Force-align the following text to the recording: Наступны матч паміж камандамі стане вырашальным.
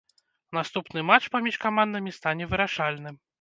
Наступны 0.57 1.03
матч 1.09 1.25
паміж 1.35 1.59
камандамі 1.67 2.15
стане 2.19 2.49
вырашальным. 2.55 3.15